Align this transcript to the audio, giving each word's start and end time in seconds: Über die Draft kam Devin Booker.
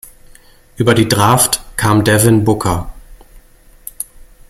Über 0.77 0.95
die 0.95 1.07
Draft 1.07 1.61
kam 1.77 2.03
Devin 2.03 2.43
Booker. 2.43 2.91